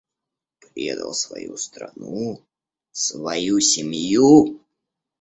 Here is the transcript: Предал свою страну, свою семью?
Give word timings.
Предал 0.73 1.13
свою 1.13 1.57
страну, 1.57 2.41
свою 2.91 3.59
семью? 3.61 4.59